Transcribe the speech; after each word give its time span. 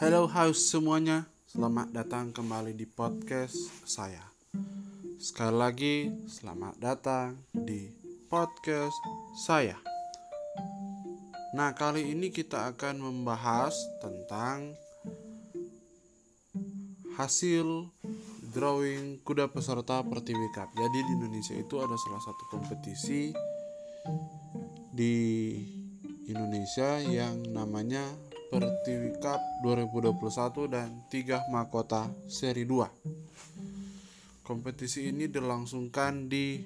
Halo 0.00 0.24
house 0.32 0.72
semuanya, 0.72 1.28
selamat 1.44 1.92
datang 1.92 2.32
kembali 2.32 2.72
di 2.72 2.88
podcast 2.88 3.52
saya. 3.84 4.32
Sekali 5.20 5.52
lagi, 5.52 5.96
selamat 6.24 6.80
datang 6.80 7.36
di 7.52 7.92
podcast 8.32 8.96
saya. 9.44 9.76
Nah, 11.52 11.76
kali 11.76 12.16
ini 12.16 12.32
kita 12.32 12.72
akan 12.72 12.96
membahas 12.96 13.76
tentang 14.00 14.72
hasil 17.20 17.92
drawing 18.56 19.20
kuda 19.20 19.52
peserta 19.52 20.00
Pertiwi 20.00 20.48
Cup. 20.56 20.72
Jadi 20.80 20.96
di 20.96 21.12
Indonesia 21.12 21.52
itu 21.60 21.76
ada 21.76 22.00
salah 22.00 22.24
satu 22.24 22.48
kompetisi 22.48 23.36
di 24.96 25.16
Indonesia 26.24 27.04
yang 27.04 27.52
namanya 27.52 28.29
Pertiwi 28.50 29.14
Cup 29.22 29.38
2021 29.62 30.66
dan 30.66 30.90
tiga 31.06 31.46
mahkota 31.54 32.10
seri 32.26 32.66
2. 32.66 34.42
Kompetisi 34.42 35.06
ini 35.06 35.30
dilangsungkan 35.30 36.26
di 36.26 36.58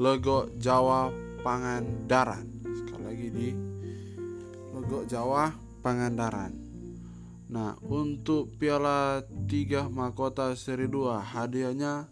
Lego 0.00 0.48
Jawa 0.56 1.12
Pangandaran. 1.44 2.48
Sekali 2.64 3.02
lagi 3.04 3.28
di 3.28 3.48
Lego 4.72 5.04
Jawa 5.04 5.52
Pangandaran. 5.84 6.56
Nah, 7.52 7.76
untuk 7.84 8.56
piala 8.56 9.20
tiga 9.44 9.84
mahkota 9.84 10.56
seri 10.56 10.88
2 10.88 11.20
hadiahnya 11.20 12.08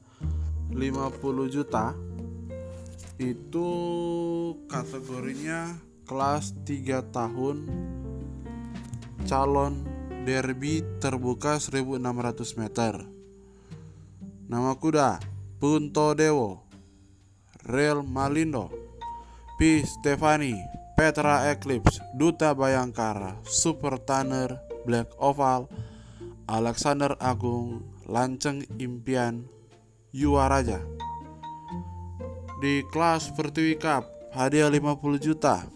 50 0.77 1.49
juta. 1.49 1.97
Itu 3.17 3.69
kategorinya 4.69 5.73
kelas 6.05 6.53
3 6.69 7.01
tahun 7.01 7.57
calon 9.27 9.83
derby 10.23 10.87
terbuka 11.03 11.59
1600 11.59 11.99
meter. 12.63 13.03
Nama 14.47 14.79
kuda 14.79 15.19
Punto 15.59 16.15
Dewo, 16.15 16.63
Real 17.67 18.07
Malindo, 18.07 18.71
P. 19.59 19.83
Stefani, 19.83 20.55
Petra 20.95 21.51
Eclipse, 21.51 21.99
Duta 22.15 22.55
Bayangkara, 22.55 23.43
Super 23.43 23.99
Tanner, 23.99 24.63
Black 24.87 25.11
Oval, 25.19 25.67
Alexander 26.47 27.19
Agung, 27.19 27.83
Lanceng 28.07 28.63
Impian, 28.79 29.51
Yuaraja. 30.15 30.79
Di 32.63 32.87
kelas 32.95 33.35
Pertiwi 33.35 33.75
Cup, 33.75 34.07
hadiah 34.31 34.71
50 34.71 35.19
juta 35.19 35.67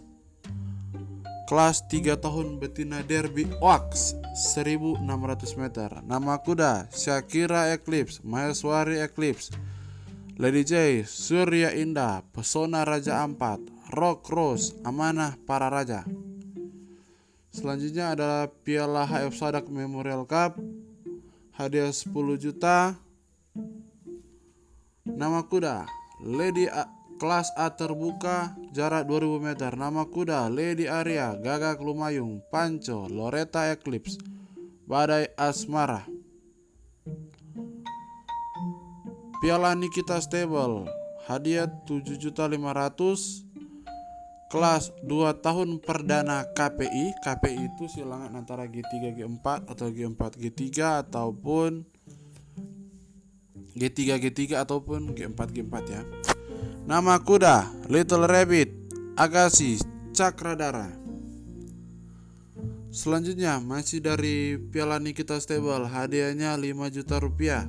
kelas 1.50 1.82
3 1.90 2.14
tahun 2.14 2.62
betina 2.62 3.02
derby 3.02 3.42
Oaks 3.58 4.14
1600 4.54 5.02
meter. 5.58 5.90
Nama 6.06 6.38
kuda 6.38 6.86
Shakira 6.94 7.74
Eclipse 7.74 8.22
Maheswari 8.22 9.02
Eclipse. 9.02 9.50
Lady 10.38 10.62
J 10.62 11.02
Surya 11.02 11.74
Indah 11.74 12.22
Pesona 12.30 12.86
Raja 12.86 13.26
Ampat. 13.26 13.58
Rock 13.90 14.30
Rose 14.30 14.78
Amanah 14.86 15.34
Para 15.42 15.66
Raja. 15.66 16.06
Selanjutnya 17.50 18.14
adalah 18.14 18.46
Piala 18.46 19.02
HF 19.02 19.34
Sadak 19.34 19.66
Memorial 19.66 20.22
Cup. 20.30 20.54
Hadiah 21.58 21.90
10 21.90 22.14
juta. 22.38 22.94
Nama 25.02 25.42
kuda 25.42 25.82
Lady 26.22 26.70
A 26.70 26.99
Kelas 27.20 27.52
A 27.52 27.68
terbuka 27.76 28.56
jarak 28.72 29.04
2000 29.04 29.44
meter. 29.44 29.76
Nama 29.76 30.08
kuda 30.08 30.48
Lady 30.48 30.88
Arya, 30.88 31.36
Gagak 31.36 31.84
Lumayung, 31.84 32.40
Panco, 32.48 33.12
Loretta 33.12 33.68
Eclipse, 33.68 34.16
Badai 34.88 35.28
Asmara. 35.36 36.08
Piala 39.44 39.76
Nikita 39.76 40.16
Stable, 40.24 40.88
hadiah 41.28 41.68
7.500 41.84 42.32
kelas 44.48 44.88
2 45.04 45.44
tahun 45.44 45.76
perdana 45.84 46.48
KPI. 46.56 47.20
KPI 47.20 47.68
itu 47.68 47.84
silangan 48.00 48.32
antara 48.32 48.64
G3 48.64 49.12
G4 49.20 49.68
atau 49.68 49.92
G4 49.92 50.40
G3 50.40 50.64
ataupun 51.04 51.84
G3 53.76 53.98
G3 54.24 54.40
ataupun 54.64 55.12
G4 55.12 55.40
G4 55.52 55.84
ya. 55.84 56.02
Nama 56.86 57.20
kuda 57.22 57.70
Little 57.86 58.26
Rabbit 58.26 58.70
Agassi 59.14 59.78
Cakradara. 60.10 60.90
Selanjutnya 62.90 63.62
masih 63.62 64.02
dari 64.02 64.58
Piala 64.58 64.98
Nikita 64.98 65.38
Stable 65.38 65.86
hadiahnya 65.86 66.58
5 66.58 66.96
juta 66.96 67.22
rupiah. 67.22 67.64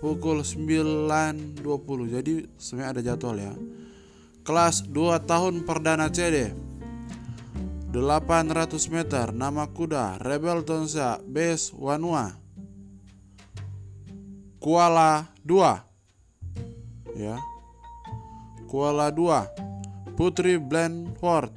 Pukul 0.00 0.40
9.20 0.40 1.60
jadi 2.08 2.48
sebenarnya 2.56 2.90
ada 2.96 3.00
jadwal 3.04 3.36
ya. 3.36 3.52
Kelas 4.40 4.88
2 4.88 5.28
tahun 5.28 5.68
perdana 5.68 6.08
CD 6.08 6.48
800 7.90 8.70
meter 8.94 9.34
nama 9.34 9.66
kuda 9.66 10.22
Rebel 10.22 10.62
Tonsa 10.62 11.18
Base 11.26 11.74
Wanua 11.74 12.38
Kuala 14.62 15.26
2 15.42 17.18
ya 17.18 17.34
Kuala 18.70 19.10
2 19.10 20.14
Putri 20.14 20.54
Blandford 20.54 21.50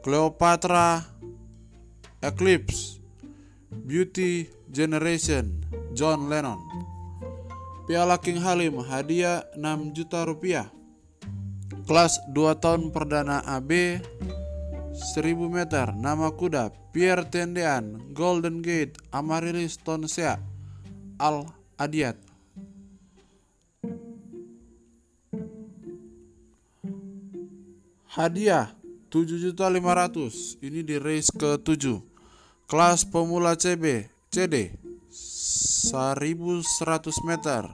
Cleopatra 0.00 1.04
Eclipse 2.24 2.96
Beauty 3.68 4.48
Generation 4.72 5.60
John 5.92 6.32
Lennon. 6.32 6.56
Piala 7.84 8.16
King 8.16 8.40
Halim 8.40 8.80
hadiah 8.80 9.44
6 9.52 9.92
juta 9.92 10.24
rupiah. 10.24 10.72
Kelas 11.84 12.16
2 12.32 12.56
tahun 12.56 12.88
perdana 12.88 13.44
AB 13.44 14.00
1000 14.96 15.52
meter 15.52 15.92
Nama 15.92 16.32
kuda 16.32 16.72
Pierre 16.96 17.28
Tendean 17.28 18.00
Golden 18.16 18.64
Gate 18.64 18.96
Amaryllis 19.12 19.76
Tonsea 19.84 20.40
Al 21.20 21.44
Adiat 21.76 22.25
Hadiah 28.16 28.72
7.500 29.12 30.64
Ini 30.64 30.80
di 30.80 30.96
race 30.96 31.28
ke-7 31.36 32.00
Kelas 32.64 33.04
pemula 33.04 33.52
CB 33.60 34.08
CD 34.32 34.72
1100 35.92 36.64
meter. 37.28 37.68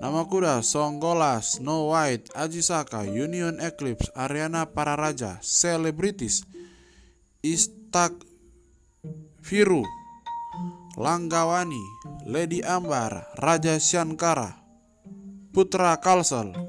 Nama 0.00 0.24
kuda 0.24 0.64
Songgola 0.64 1.44
Snow 1.44 1.92
White 1.92 2.32
Ajisaka 2.32 3.04
Union 3.04 3.60
Eclipse 3.60 4.08
Ariana 4.16 4.64
Pararaja 4.72 5.36
Celebrities 5.44 6.48
Istak 7.44 8.16
Viru 9.44 9.84
Langgawani 10.96 11.84
Lady 12.24 12.64
Ambar 12.64 13.28
Raja 13.36 13.76
Shankara 13.76 14.56
Putra 15.52 15.92
Kalsel 16.00 16.65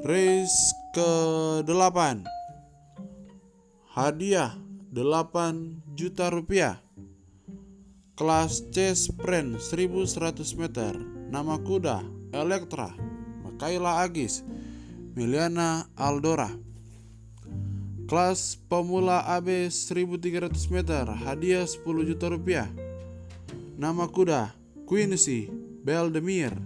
Race 0.00 0.72
ke-8 0.96 2.24
Hadiah 3.92 4.56
8 4.96 5.92
juta 5.92 6.32
rupiah. 6.32 6.80
Kelas 8.16 8.64
C 8.72 8.96
Sprint 8.96 9.60
1100 9.60 10.56
meter. 10.56 10.96
Nama 11.28 11.60
kuda 11.60 12.00
Elektra 12.32 12.96
Makaila 13.44 14.00
Agis 14.00 14.40
Miliana 15.12 15.84
Aldora. 16.00 16.48
Kelas 18.08 18.56
pemula 18.72 19.20
AB 19.28 19.68
1300 19.68 20.48
meter. 20.72 21.04
Hadiah 21.12 21.68
10 21.68 22.08
juta 22.08 22.32
rupiah. 22.32 22.72
Nama 23.76 24.08
kuda 24.08 24.56
Quincy 24.88 25.52
Beldemir. 25.84 26.56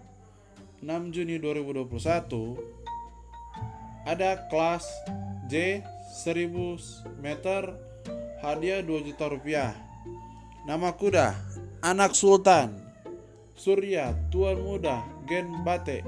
6 0.82 1.14
Juni 1.14 1.38
2021 1.38 1.86
ada 4.02 4.50
kelas 4.50 4.82
J 5.46 5.86
1000 6.06 7.18
meter 7.18 7.74
hadiah 8.38 8.78
2 8.82 9.06
juta 9.10 9.26
rupiah. 9.26 9.72
Nama 10.66 10.94
kuda 10.94 11.34
Anak 11.82 12.14
Sultan. 12.14 12.74
Surya 13.56 14.14
Tuan 14.30 14.62
Muda 14.62 15.02
Gen 15.26 15.66
Bate. 15.66 16.06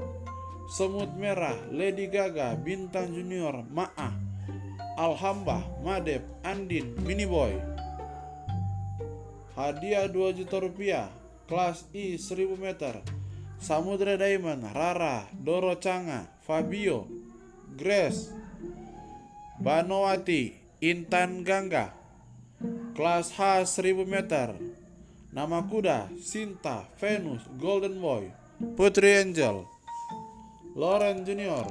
Semut 0.69 1.11
Merah 1.17 1.57
Lady 1.73 2.07
Gaga 2.07 2.53
Bintang 2.55 3.09
Junior 3.09 3.65
Maah 3.67 4.13
Alhamba 4.95 5.65
Madep 5.81 6.23
Andin 6.45 6.95
Mini 7.03 7.25
Boy. 7.25 7.57
Hadiah 9.57 10.07
2 10.07 10.39
juta 10.39 10.57
rupiah 10.63 11.07
Kelas 11.49 11.89
I 11.91 12.15
1000 12.15 12.55
meter. 12.55 13.01
Samudra 13.59 14.15
Diamond 14.15 14.63
Rara 14.71 15.27
Doro 15.35 15.75
Canga 15.75 16.23
Fabio 16.47 17.09
Grace 17.75 18.31
Banowati 19.59 20.55
Intan 20.79 21.43
Gangga. 21.43 21.91
Kelas 22.95 23.35
H 23.35 23.67
1000 23.67 24.07
meter. 24.07 24.55
Nama 25.35 25.59
kuda 25.67 26.07
Sinta 26.15 26.87
Venus 26.95 27.43
Golden 27.59 27.99
Boy 27.99 28.31
Putri 28.79 29.19
Angel. 29.19 29.67
Loren 30.79 31.27
Junior 31.27 31.67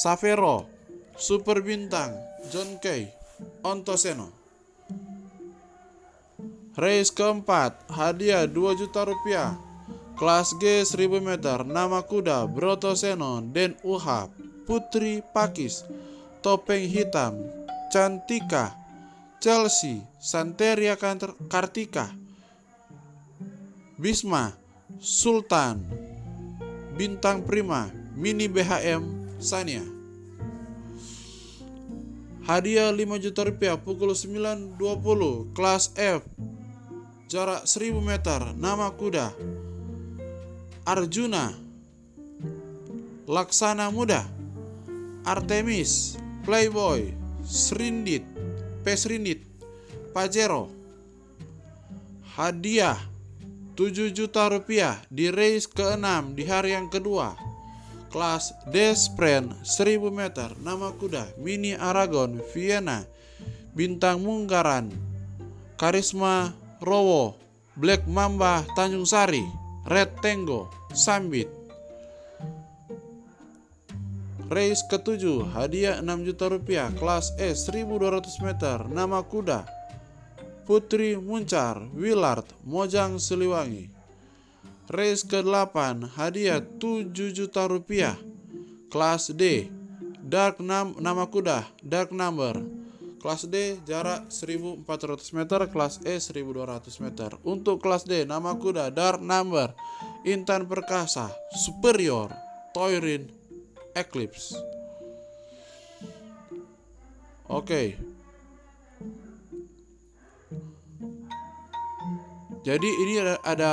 Savero 0.00 0.64
Super 1.12 1.60
Bintang 1.60 2.16
John 2.48 2.80
Kay 2.80 3.12
Ontoseno. 3.60 4.32
Race 6.72 7.12
keempat 7.12 7.84
Hadiah 7.92 8.48
2 8.48 8.80
juta 8.80 9.04
rupiah. 9.04 9.60
Kelas 10.16 10.56
G 10.56 10.88
1000 10.88 11.20
meter 11.20 11.68
Nama 11.68 12.00
kuda 12.00 12.48
Broto 12.48 12.96
Seno 12.96 13.44
Den 13.44 13.76
Uha 13.84 14.32
Putri 14.64 15.20
Pakis 15.36 15.84
Topeng 16.40 16.86
Hitam 16.86 17.38
Cantika 17.88 18.78
Chelsea, 19.38 20.02
Santeria 20.18 20.98
Kartika, 21.46 22.10
Bisma, 23.94 24.50
Sultan, 24.98 25.78
Bintang 26.98 27.46
Prima, 27.46 27.86
Mini 28.18 28.50
BHM, 28.50 29.38
Sania. 29.38 29.86
Hadiah 32.42 32.90
5 32.90 33.22
juta 33.22 33.46
rupiah 33.46 33.78
pukul 33.78 34.10
9.20 34.10 35.54
kelas 35.54 35.92
F 35.94 36.24
jarak 37.28 37.68
1000 37.68 38.00
meter 38.00 38.40
nama 38.56 38.88
kuda 38.88 39.36
Arjuna 40.88 41.52
Laksana 43.28 43.92
Muda 43.92 44.24
Artemis 45.28 46.16
Playboy 46.48 47.12
Srindit 47.44 48.24
Pesrinit, 48.80 49.44
Pajero. 50.16 50.72
Hadiah 52.24 52.96
7 53.76 54.08
juta 54.16 54.48
rupiah 54.48 54.96
di 55.12 55.28
race 55.28 55.68
ke-6 55.68 56.32
di 56.32 56.48
hari 56.48 56.72
yang 56.72 56.88
kedua. 56.88 57.36
Kelas 58.08 58.56
D 58.64 58.80
Sprint 58.96 59.60
1000 59.60 60.08
meter 60.08 60.56
nama 60.64 60.88
kuda 60.96 61.36
Mini 61.36 61.76
Aragon 61.76 62.40
Vienna 62.56 63.04
Bintang 63.76 64.24
Munggaran 64.24 64.88
Karisma 65.76 66.56
Rowo 66.80 67.36
Black 67.76 68.08
Mamba 68.08 68.64
Tanjung 68.72 69.04
Sari 69.04 69.44
Red 69.84 70.16
Tango 70.24 70.72
Sambit 70.96 71.57
Race 74.48 74.80
ketujuh, 74.88 75.52
hadiah 75.52 76.00
6 76.00 76.24
juta 76.24 76.48
rupiah, 76.48 76.88
kelas 76.96 77.36
E 77.36 77.52
1200 77.52 78.40
meter, 78.40 78.80
nama 78.88 79.20
kuda, 79.20 79.68
Putri 80.64 81.20
Muncar, 81.20 81.84
Willard, 81.92 82.48
Mojang 82.64 83.20
Siliwangi. 83.20 83.92
Race 84.88 85.20
ke-8, 85.28 85.76
hadiah 86.16 86.64
7 86.64 87.12
juta 87.12 87.68
rupiah, 87.68 88.16
kelas 88.88 89.36
D, 89.36 89.68
Dark 90.24 90.64
Nam 90.64 90.96
nama 90.96 91.28
kuda, 91.28 91.68
Dark 91.84 92.08
Number. 92.08 92.64
Kelas 93.20 93.44
D 93.44 93.76
jarak 93.84 94.32
1400 94.32 95.36
meter, 95.36 95.60
kelas 95.68 96.00
E 96.08 96.16
1200 96.16 97.04
meter. 97.04 97.36
Untuk 97.44 97.84
kelas 97.84 98.08
D 98.08 98.24
nama 98.24 98.56
kuda 98.56 98.88
Dark 98.96 99.20
Number, 99.20 99.76
Intan 100.24 100.64
Perkasa, 100.64 101.28
Superior, 101.52 102.32
Toirin, 102.72 103.37
Eclipse. 103.98 104.54
Oke. 107.48 107.66
Okay. 107.66 107.86
Jadi 112.68 112.90
ini 113.00 113.16
ada, 113.16 113.34
ada 113.48 113.72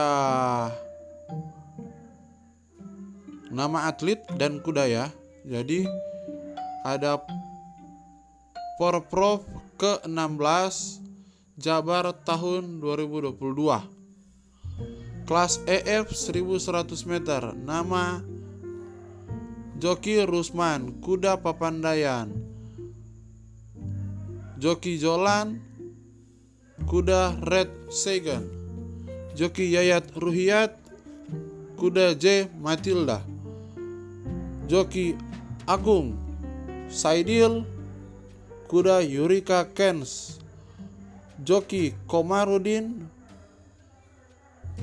nama 3.51 3.91
atlet 3.91 4.23
dan 4.39 4.63
kuda 4.63 4.87
ya. 4.87 5.11
Jadi 5.43 5.83
ada 6.87 7.19
Porprov 8.79 9.43
ke-16 9.75 11.03
Jabar 11.55 12.11
tahun 12.23 12.83
2022. 12.83 13.35
Kelas 15.27 15.59
EF 15.67 16.11
1100 16.11 17.11
meter. 17.11 17.41
Nama 17.55 18.19
Joki 19.75 20.23
Rusman, 20.23 21.03
Kuda 21.03 21.35
Papandayan. 21.35 22.31
Joki 24.55 24.95
Jolan, 24.95 25.59
Kuda 26.87 27.35
Red 27.43 27.67
Sagan. 27.91 28.47
Joki 29.35 29.75
Yayat 29.75 30.15
Ruhiat, 30.15 30.79
Kuda 31.75 32.15
J 32.15 32.47
Matilda. 32.55 33.19
Joki 34.71 35.19
Agung 35.67 36.15
Saidil, 36.87 37.67
Kuda 38.71 39.03
Yurika 39.03 39.67
Kens. 39.75 40.39
Joki 41.43 41.91
Komarudin, 42.07 43.11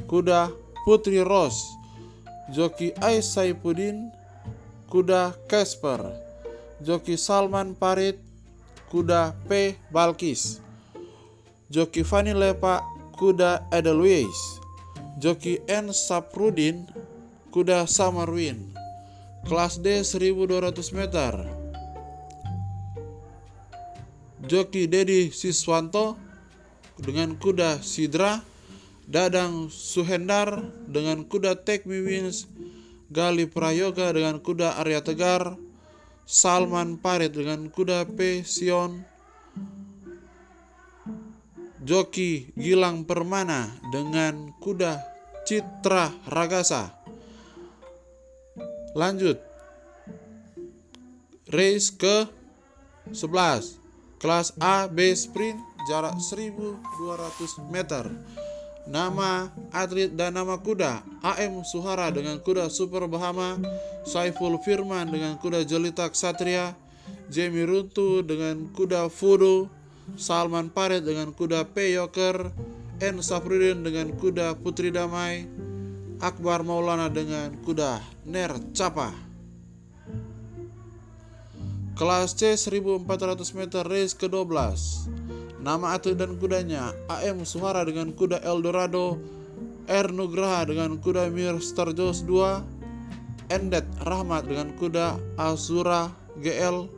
Kuda 0.05 0.53
Putri 0.85 1.25
Ros. 1.25 1.57
Joki 2.53 2.93
Ais 3.01 3.25
Saipudin, 3.25 4.13
kuda 4.93 5.33
Casper, 5.49 6.05
joki 6.85 7.17
Salman 7.17 7.73
Parit, 7.73 8.21
kuda 8.93 9.33
P. 9.49 9.73
Balkis, 9.89 10.61
joki 11.73 12.05
Lepa, 12.37 12.85
kuda 13.17 13.65
Edelweiss, 13.73 14.61
joki 15.17 15.65
N. 15.65 15.97
Saprudin, 15.97 16.85
kuda 17.49 17.89
Summerwind. 17.89 18.77
Kelas 19.49 19.81
D 19.81 20.05
1200 20.05 20.93
meter. 20.93 21.35
Joki 24.45 24.87
Dedi 24.87 25.33
Siswanto 25.33 26.21
dengan 27.01 27.41
kuda 27.41 27.81
Sidra, 27.81 28.45
Dadang 29.09 29.73
Suhendar 29.73 30.61
dengan 30.85 31.25
kuda 31.25 31.57
Take 31.65 31.89
Me 31.89 32.05
Wins, 32.05 32.45
Gali 33.13 33.45
Prayoga 33.45 34.09
dengan 34.09 34.41
kuda 34.41 34.81
Arya 34.81 35.05
Tegar, 35.05 35.61
Salman 36.25 36.97
Parit 36.97 37.37
dengan 37.37 37.69
kuda 37.69 38.09
P 38.09 38.41
Sion, 38.41 39.05
Joki 41.85 42.57
Gilang 42.57 43.05
Permana 43.05 43.69
dengan 43.93 44.57
kuda 44.57 44.97
Citra 45.45 46.09
Ragasa. 46.25 46.89
Lanjut. 48.97 49.37
Race 51.53 51.93
ke 51.93 52.25
11. 53.13 53.77
Kelas 54.17 54.57
A 54.57 54.89
B 54.89 55.13
sprint 55.13 55.61
jarak 55.85 56.17
1200 56.17 57.69
meter. 57.69 58.09
Nama 58.83 59.47
atlet 59.71 60.11
dan 60.11 60.35
nama 60.35 60.59
kuda 60.59 61.07
AM 61.23 61.63
Suhara 61.63 62.11
dengan 62.11 62.43
kuda 62.43 62.67
Super 62.67 63.07
Bahama, 63.07 63.55
Saiful 64.03 64.59
Firman 64.59 65.07
dengan 65.07 65.39
kuda 65.39 65.63
Jelita 65.63 66.11
Ksatria, 66.11 66.75
Jamie 67.31 67.63
Runtu 67.63 68.27
dengan 68.27 68.67
kuda 68.75 69.07
Fudo, 69.07 69.71
Salman 70.19 70.67
Paret 70.67 71.07
dengan 71.07 71.31
kuda 71.31 71.71
P 71.71 71.95
Yoker, 71.95 72.51
N 72.99 73.23
Safrudin 73.23 73.87
dengan 73.87 74.11
kuda 74.19 74.59
Putri 74.59 74.91
Damai, 74.91 75.47
Akbar 76.19 76.67
Maulana 76.67 77.07
dengan 77.07 77.55
kuda 77.63 78.03
Ner 78.27 78.51
Capa. 78.75 79.15
Kelas 81.95 82.35
C 82.35 82.59
1400 82.59 83.59
meter 83.59 83.85
race 83.87 84.17
ke-12 84.19 84.51
Nama 85.63 85.95
atlet 85.95 86.19
dan 86.19 86.35
kudanya 86.43 86.91
AM 87.07 87.47
Suhara 87.47 87.87
dengan 87.87 88.11
kuda 88.11 88.43
Eldorado 88.43 89.15
R. 89.87 90.11
Nugraha 90.11 90.67
dengan 90.67 90.99
kuda 90.99 91.31
Mir 91.31 91.63
Starjos 91.63 92.27
2 92.27 93.47
Endet 93.47 93.87
Rahmat 94.03 94.51
dengan 94.51 94.75
kuda 94.75 95.23
Azura 95.39 96.11
GL 96.43 96.91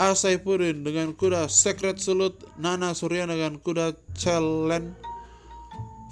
A 0.00 0.16
Saifuddin 0.16 0.80
dengan 0.80 1.12
kuda 1.12 1.52
Secret 1.52 2.00
Sulut 2.00 2.32
Nana 2.56 2.96
Suryana 2.96 3.36
dengan 3.36 3.60
kuda 3.60 3.92
Chellen 4.16 4.96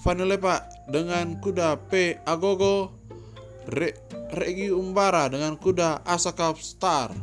Vanillepa 0.05 0.69
dengan 0.93 1.41
kuda 1.41 1.81
P. 1.89 2.21
Agogo 2.29 2.93
Re 3.73 3.97
Regi 4.37 4.69
Umbara 4.69 5.33
dengan 5.33 5.57
kuda 5.57 6.05
Asakap 6.05 6.61
Star. 6.61 7.17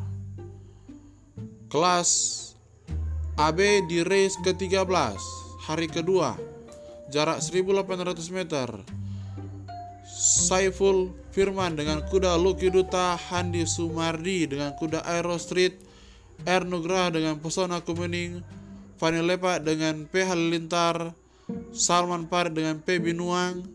Kelas 1.70 2.53
AB 3.34 3.90
di 3.90 4.06
race 4.06 4.38
ke-13 4.46 5.18
hari 5.66 5.90
kedua 5.90 6.38
jarak 7.10 7.42
1800 7.42 8.30
meter. 8.30 8.70
Saiful 10.14 11.10
Firman 11.34 11.74
dengan 11.74 12.06
kuda 12.06 12.38
Lucky 12.38 12.70
Duta 12.70 13.18
Handi 13.18 13.66
Sumardi 13.66 14.46
dengan 14.46 14.78
kuda 14.78 15.02
Aero 15.02 15.34
Street 15.42 15.82
R 16.46 16.62
Nugraha 16.62 17.10
dengan 17.10 17.42
Pesona 17.42 17.82
Kumening 17.82 18.46
Fani 19.02 19.26
Lepa 19.26 19.58
dengan 19.58 20.06
P 20.06 20.22
Halilintar 20.22 21.18
Salman 21.74 22.30
Par 22.30 22.54
dengan 22.54 22.86
P 22.86 23.02
Binuang 23.02 23.66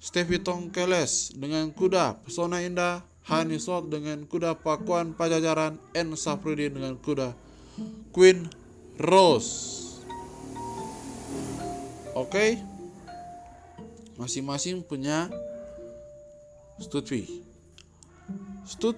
Stevi 0.00 0.40
Tongkeles 0.40 1.36
dengan 1.36 1.68
kuda 1.68 2.16
Pesona 2.24 2.64
Indah 2.64 3.04
Hani 3.28 3.60
Sot 3.60 3.92
dengan 3.92 4.24
kuda 4.24 4.56
Pakuan 4.56 5.12
Pajajaran 5.12 5.76
N 5.92 6.16
Safrudin 6.16 6.80
dengan 6.80 6.96
kuda 6.96 7.36
Queen 8.16 8.61
Rose. 9.00 9.52
Oke. 12.12 12.28
Okay. 12.28 12.50
Masing-masing 14.20 14.84
punya 14.84 15.32
Stud 16.78 17.08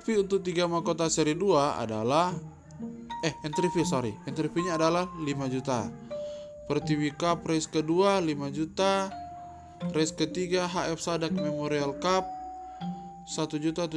fee 0.02 0.18
untuk 0.20 0.42
tiga 0.44 0.66
mahkota 0.68 1.06
seri 1.08 1.32
2 1.38 1.80
adalah 1.80 2.34
Eh 3.24 3.32
entry 3.40 3.72
fee 3.72 3.88
sorry. 3.88 4.12
Entry 4.28 4.52
fee 4.52 4.68
nya 4.68 4.76
adalah 4.76 5.08
5 5.16 5.24
juta 5.48 5.88
Pertiwi 6.68 7.12
Cup 7.16 7.44
race 7.48 7.68
kedua 7.68 8.20
5 8.20 8.52
juta. 8.52 9.08
Race 9.92 10.16
ketiga 10.16 10.64
HF 10.64 11.00
Sadak 11.00 11.32
Memorial 11.36 11.92
Cup 12.00 12.24
1.750 13.28 13.92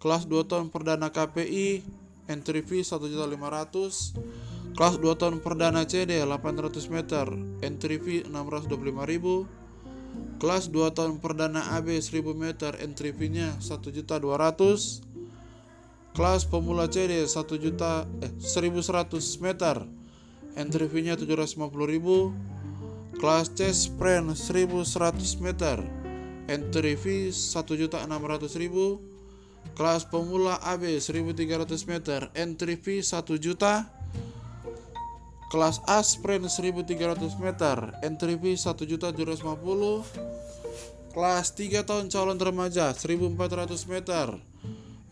kelas 0.00 0.22
2 0.24 0.48
tahun 0.48 0.66
perdana 0.72 1.08
KPI 1.12 1.84
entry 2.28 2.60
fee 2.60 2.84
1.500 2.84 4.76
kelas 4.76 5.00
2 5.00 5.16
tahun 5.18 5.42
perdana 5.42 5.82
CD 5.88 6.20
800 6.22 6.92
meter 6.92 7.26
entry 7.64 7.96
fee 7.98 8.22
625.000 8.28 9.48
kelas 10.38 10.70
2 10.70 10.94
tahun 10.94 11.18
perdana 11.18 11.74
AB 11.74 11.98
1000 11.98 12.22
meter 12.36 12.78
entry 12.78 13.10
fee 13.10 13.32
nya 13.32 13.58
1.200 13.58 14.22
kelas 16.14 16.46
pemula 16.46 16.86
CD 16.86 17.26
1 17.26 17.34
juta 17.58 18.06
eh 18.22 18.30
1100 18.38 19.18
meter 19.42 19.82
entry 20.54 20.86
fee 20.86 21.02
nya 21.08 21.18
750.000 21.18 23.18
kelas 23.18 23.50
C 23.56 23.72
sprint 23.74 24.30
1100 24.36 25.42
meter 25.42 25.82
entry 26.46 26.94
fee 26.94 27.34
1.600.000 27.34 29.07
kelas 29.76 30.08
pemula 30.08 30.56
AB 30.62 31.02
1300 31.02 31.90
meter. 31.90 32.30
Entry 32.32 32.76
fee 32.78 33.02
1 33.04 33.36
juta. 33.36 33.90
Kelas 35.48 35.80
A 35.88 36.04
sprint 36.04 36.48
1300 36.48 37.40
meter. 37.40 37.76
Entry 38.04 38.36
fee 38.38 38.56
1 38.56 38.88
juta 38.88 39.12
250 39.12 40.04
kelas 41.12 41.46
3 41.56 41.82
tahun 41.82 42.06
calon 42.12 42.38
remaja 42.38 42.94
1400 42.94 43.90
meter. 43.90 44.38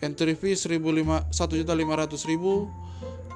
Entry 0.00 0.34
fee 0.36 0.56
1 0.56 1.32
juta 1.32 1.72
500 1.74 2.30
ribu. 2.30 2.70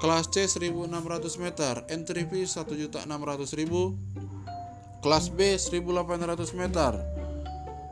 Kelas 0.01 0.33
C 0.33 0.49
1600 0.49 1.37
meter. 1.37 1.75
Entry 1.93 2.25
fee 2.25 2.49
1 2.49 2.81
juta 2.81 3.05
600 3.05 3.59
ribu. 3.59 3.99
Kelas 5.01 5.33
B 5.33 5.57
1800 5.57 6.57
meter 6.57 7.20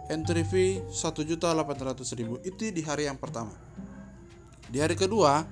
entry 0.08 0.44
fee 0.44 0.80
1.800.000 0.90 2.48
itu 2.48 2.72
di 2.72 2.82
hari 2.84 3.04
yang 3.08 3.18
pertama. 3.20 3.52
Di 4.68 4.80
hari 4.80 4.96
kedua 4.96 5.46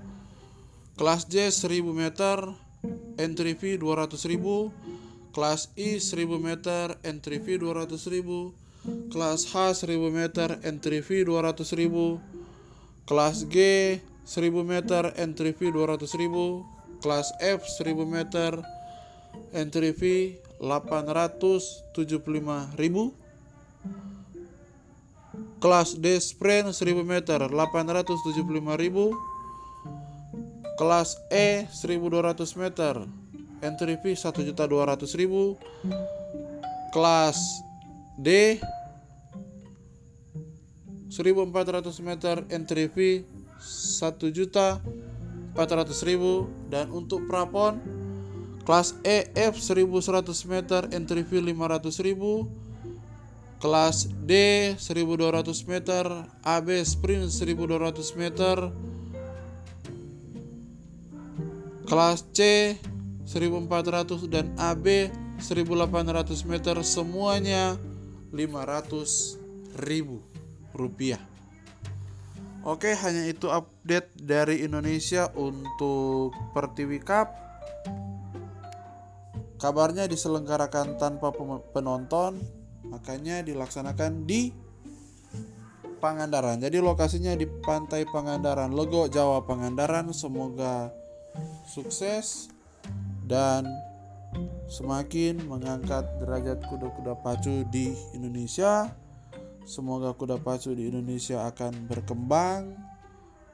kelas 0.97 1.29
J 1.29 1.53
1000 1.53 1.93
meter 1.93 2.41
entry 3.21 3.55
fee 3.57 3.77
200.000 3.81 4.73
kelas 5.37 5.69
I 5.77 6.01
1000 6.01 6.41
meter 6.41 6.97
entry 7.05 7.39
fee 7.41 7.59
200.000 7.61 9.13
kelas 9.13 9.45
H 9.53 9.85
1000 9.85 10.09
meter 10.09 10.57
entry 10.65 11.05
fee 11.05 11.29
200.000 11.29 12.17
kelas 13.05 13.45
G 13.53 13.57
1000 14.25 14.65
meter 14.65 15.13
entry 15.21 15.53
fee 15.53 15.69
200.000 15.69 16.65
kelas 17.05 17.37
F 17.45 17.69
1000 17.69 18.09
meter 18.09 18.65
entry 19.53 19.93
fee 19.93 20.41
875.000 20.61 23.26
kelas 25.57 25.97
D 25.97 26.21
sprint 26.21 26.77
1000 26.77 27.01
meter 27.07 27.41
875.000 27.49 29.17
kelas 30.77 31.17
E 31.33 31.65
1200 31.73 32.61
meter 32.61 33.09
entry 33.65 33.97
fee 34.05 34.13
1.200.000 34.13 35.57
kelas 36.93 37.41
D 38.21 38.61
1400 41.09 42.05
meter 42.05 42.45
entry 42.53 42.93
fee 42.93 43.25
1.400.000 43.57 44.85
dan 46.69 46.93
untuk 46.93 47.25
prapon 47.25 47.81
kelas 48.69 48.93
E 49.01 49.33
F 49.33 49.57
1100 49.57 50.29
meter 50.45 50.93
entry 50.93 51.25
fee 51.25 51.41
500.000 51.41 52.66
kelas 53.57 54.13
D 54.25 54.33
1200 54.77 55.71
meter, 55.71 56.05
AB 56.45 56.69
sprint 56.85 57.33
1200 57.33 58.21
meter, 58.21 58.57
kelas 61.89 62.27
C 62.37 62.41
1400 63.27 64.29
dan 64.31 64.53
AB 64.61 65.11
1800 65.41 66.47
meter. 66.47 66.77
Semuanya 66.85 67.75
500 68.31 69.81
ribu 69.83 70.21
rupiah. 70.77 71.21
Oke, 72.67 72.99
hanya 72.99 73.31
itu 73.31 73.47
update 73.47 74.11
dari 74.19 74.67
Indonesia 74.67 75.31
untuk 75.39 76.35
Pertiwi 76.51 76.99
Cup. 76.99 77.31
Kabarnya 79.57 80.11
diselenggarakan 80.11 80.99
tanpa 80.99 81.31
penonton 81.71 82.43
makanya 82.91 83.43
dilaksanakan 83.43 84.25
di 84.27 84.51
Pangandaran. 85.97 86.61
Jadi 86.61 86.77
lokasinya 86.79 87.33
di 87.33 87.49
Pantai 87.49 88.05
Pangandaran, 88.05 88.71
logo 88.71 89.09
Jawa 89.09 89.43
Pangandaran. 89.49 90.13
Semoga 90.13 90.93
sukses 91.65 92.53
dan 93.25 93.67
semakin 94.69 95.41
mengangkat 95.49 96.05
derajat 96.21 96.61
kuda-kuda 96.69 97.17
pacu 97.25 97.65
di 97.73 97.97
Indonesia. 98.13 98.93
Semoga 99.67 100.15
kuda 100.15 100.39
pacu 100.39 100.77
di 100.77 100.87
Indonesia 100.93 101.49
akan 101.49 101.91
berkembang 101.91 102.77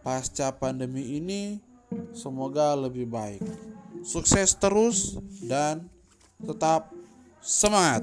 pasca 0.04 0.52
pandemi 0.52 1.16
ini. 1.16 1.62
Semoga 2.12 2.74
lebih 2.74 3.06
baik. 3.08 3.44
Sukses 4.02 4.52
terus 4.58 5.16
dan 5.46 5.86
tetap 6.42 6.90
semangat. 7.38 8.02